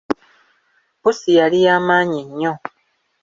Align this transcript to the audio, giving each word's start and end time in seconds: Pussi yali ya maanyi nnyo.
Pussi 1.01 1.29
yali 1.37 1.59
ya 1.65 1.75
maanyi 1.87 2.21
nnyo. 2.27 2.53